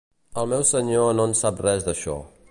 [0.43, 2.17] El meu Senyor no en sap res d'això.